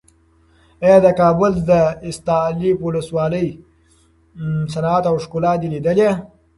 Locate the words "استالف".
2.09-2.77